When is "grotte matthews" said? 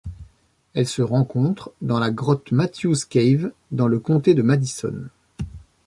2.09-2.95